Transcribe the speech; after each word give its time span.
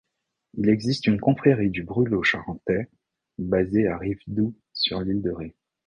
Il 0.55 0.67
existe 0.67 1.05
une 1.05 1.21
confrérie 1.21 1.69
du 1.69 1.83
brûlot 1.83 2.23
charentais, 2.23 2.89
basée 3.37 3.85
à 3.87 3.99
Rivedoux, 3.99 4.57
sur 4.73 4.99
l'île 5.01 5.21
de 5.21 5.29
Ré. 5.29 5.55